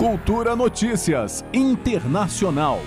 Cultura 0.00 0.56
Notícias 0.56 1.44
Internacional. 1.52 2.80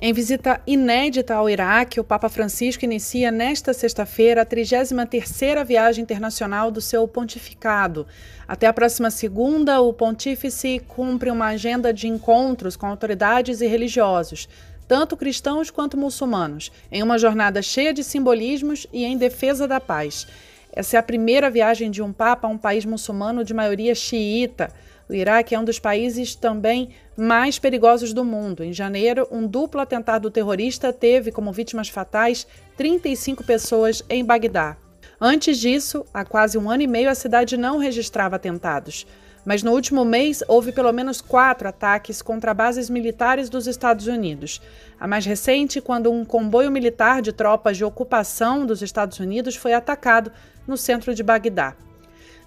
Em 0.00 0.10
visita 0.10 0.58
inédita 0.66 1.34
ao 1.34 1.50
Iraque, 1.50 2.00
o 2.00 2.04
Papa 2.04 2.30
Francisco 2.30 2.86
inicia 2.86 3.30
nesta 3.30 3.74
sexta-feira 3.74 4.40
a 4.40 4.46
33ª 4.46 5.62
viagem 5.66 6.02
internacional 6.02 6.70
do 6.70 6.80
seu 6.80 7.06
pontificado. 7.06 8.06
Até 8.48 8.66
a 8.66 8.72
próxima 8.72 9.10
segunda, 9.10 9.82
o 9.82 9.92
pontífice 9.92 10.80
cumpre 10.88 11.30
uma 11.30 11.48
agenda 11.48 11.92
de 11.92 12.08
encontros 12.08 12.74
com 12.74 12.86
autoridades 12.86 13.60
e 13.60 13.66
religiosos, 13.66 14.48
tanto 14.88 15.14
cristãos 15.14 15.70
quanto 15.70 15.98
muçulmanos, 15.98 16.72
em 16.90 17.02
uma 17.02 17.18
jornada 17.18 17.60
cheia 17.60 17.92
de 17.92 18.02
simbolismos 18.02 18.86
e 18.94 19.04
em 19.04 19.18
defesa 19.18 19.68
da 19.68 19.78
paz. 19.78 20.26
Essa 20.74 20.96
é 20.96 20.98
a 20.98 21.02
primeira 21.02 21.50
viagem 21.50 21.90
de 21.90 22.00
um 22.00 22.14
papa 22.14 22.48
a 22.48 22.50
um 22.50 22.56
país 22.56 22.86
muçulmano 22.86 23.44
de 23.44 23.52
maioria 23.52 23.94
xiita. 23.94 24.72
O 25.08 25.14
Iraque 25.14 25.54
é 25.54 25.58
um 25.58 25.64
dos 25.64 25.78
países 25.78 26.34
também 26.34 26.90
mais 27.16 27.58
perigosos 27.58 28.12
do 28.12 28.24
mundo. 28.24 28.62
Em 28.62 28.72
janeiro, 28.72 29.26
um 29.30 29.46
duplo 29.46 29.80
atentado 29.80 30.30
terrorista 30.30 30.92
teve 30.92 31.32
como 31.32 31.52
vítimas 31.52 31.88
fatais 31.88 32.46
35 32.76 33.44
pessoas 33.44 34.02
em 34.08 34.24
Bagdá. 34.24 34.76
Antes 35.20 35.58
disso, 35.58 36.04
há 36.12 36.24
quase 36.24 36.58
um 36.58 36.70
ano 36.70 36.82
e 36.82 36.86
meio, 36.86 37.08
a 37.08 37.14
cidade 37.14 37.56
não 37.56 37.78
registrava 37.78 38.36
atentados. 38.36 39.06
Mas 39.44 39.62
no 39.62 39.72
último 39.72 40.04
mês 40.04 40.42
houve 40.46 40.70
pelo 40.70 40.92
menos 40.92 41.20
quatro 41.20 41.68
ataques 41.68 42.22
contra 42.22 42.54
bases 42.54 42.88
militares 42.88 43.48
dos 43.48 43.66
Estados 43.66 44.06
Unidos. 44.06 44.60
A 44.98 45.08
mais 45.08 45.26
recente, 45.26 45.80
quando 45.80 46.12
um 46.12 46.24
comboio 46.24 46.70
militar 46.70 47.20
de 47.20 47.32
tropas 47.32 47.76
de 47.76 47.84
ocupação 47.84 48.64
dos 48.64 48.82
Estados 48.82 49.18
Unidos 49.18 49.56
foi 49.56 49.74
atacado 49.74 50.30
no 50.66 50.76
centro 50.76 51.14
de 51.14 51.22
Bagdá. 51.22 51.74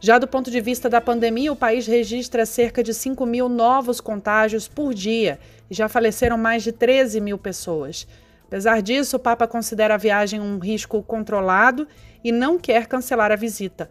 Já 0.06 0.20
do 0.20 0.28
ponto 0.28 0.52
de 0.52 0.62
vista 0.62 0.88
da 0.88 1.02
pandemia, 1.02 1.52
o 1.52 1.56
país 1.56 1.88
registra 1.88 2.46
cerca 2.46 2.84
de 2.84 2.94
5 2.94 3.26
mil 3.26 3.50
novos 3.50 4.00
contágios 4.00 4.68
por 4.68 4.94
dia 4.94 5.40
e 5.68 5.74
já 5.74 5.90
faleceram 5.90 6.38
mais 6.38 6.62
de 6.62 6.72
13 6.72 7.20
mil 7.20 7.40
pessoas. 7.40 8.08
Apesar 8.46 8.84
disso, 8.84 9.16
o 9.16 9.20
Papa 9.20 9.48
considera 9.48 9.96
a 9.96 9.98
viagem 9.98 10.40
um 10.40 10.60
risco 10.60 11.02
controlado 11.02 11.88
e 12.24 12.32
não 12.32 12.60
quer 12.60 12.86
cancelar 12.86 13.32
a 13.32 13.36
visita. 13.36 13.90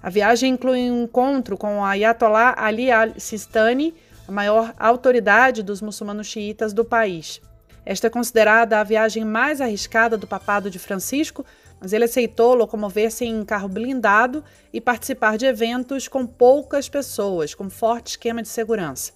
A 0.00 0.08
viagem 0.08 0.52
inclui 0.52 0.92
um 0.92 1.02
encontro 1.02 1.58
com 1.58 1.78
o 1.78 1.84
Ayatollah 1.84 2.54
Ali 2.56 2.92
al-Sistani, 2.92 3.96
a 4.28 4.30
maior 4.30 4.72
autoridade 4.78 5.64
dos 5.64 5.82
muçulmanos 5.82 6.28
xiitas 6.28 6.72
do 6.72 6.84
país. 6.84 7.40
Esta 7.84 8.06
é 8.06 8.10
considerada 8.10 8.78
a 8.78 8.84
viagem 8.84 9.24
mais 9.24 9.60
arriscada 9.60 10.16
do 10.16 10.26
papado 10.26 10.70
de 10.70 10.78
Francisco, 10.78 11.44
mas 11.80 11.92
ele 11.92 12.04
aceitou 12.04 12.54
locomover-se 12.54 13.24
em 13.24 13.44
carro 13.44 13.68
blindado 13.68 14.42
e 14.72 14.80
participar 14.80 15.36
de 15.36 15.46
eventos 15.46 16.08
com 16.08 16.26
poucas 16.26 16.88
pessoas, 16.88 17.54
com 17.54 17.70
forte 17.70 18.08
esquema 18.08 18.42
de 18.42 18.48
segurança. 18.48 19.12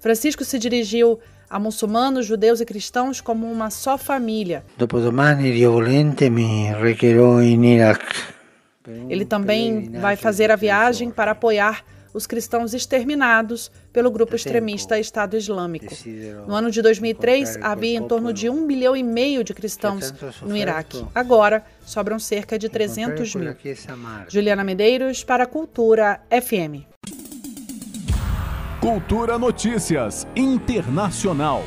Francisco 0.00 0.44
se 0.44 0.58
dirigiu 0.58 1.18
a 1.50 1.58
muçulmanos, 1.58 2.26
judeus 2.26 2.60
e 2.60 2.64
cristãos 2.64 3.20
como 3.20 3.50
uma 3.50 3.70
só 3.70 3.96
família. 3.96 4.64
Ele 9.08 9.24
também 9.24 9.90
vai 9.90 10.16
fazer 10.16 10.50
a 10.50 10.56
viagem 10.56 11.10
para 11.10 11.32
apoiar 11.32 11.84
os 12.12 12.26
cristãos 12.26 12.74
exterminados 12.74 13.70
pelo 13.92 14.10
grupo 14.10 14.34
extremista 14.36 14.98
Estado 14.98 15.36
Islâmico. 15.36 15.94
No 16.46 16.54
ano 16.54 16.70
de 16.70 16.82
2003, 16.82 17.58
havia 17.60 17.98
em 17.98 18.06
torno 18.06 18.32
de 18.32 18.48
um 18.48 18.66
milhão 18.66 18.96
e 18.96 19.02
meio 19.02 19.44
de 19.44 19.54
cristãos 19.54 20.12
no 20.42 20.56
Iraque. 20.56 21.04
Agora, 21.14 21.64
sobram 21.84 22.18
cerca 22.18 22.58
de 22.58 22.68
300 22.68 23.34
mil. 23.34 23.56
Juliana 24.28 24.64
Medeiros, 24.64 25.24
para 25.24 25.44
a 25.44 25.46
Cultura 25.46 26.20
FM. 26.30 26.86
Cultura 28.80 29.38
Notícias 29.38 30.26
Internacional. 30.36 31.64